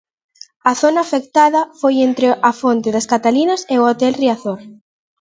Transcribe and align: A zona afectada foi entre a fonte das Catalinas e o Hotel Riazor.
A 0.71 0.73
zona 0.81 0.99
afectada 1.03 1.61
foi 1.79 1.95
entre 2.07 2.27
a 2.49 2.51
fonte 2.61 2.89
das 2.95 3.09
Catalinas 3.11 3.61
e 3.73 3.75
o 3.81 3.85
Hotel 3.89 4.13
Riazor. 4.21 4.59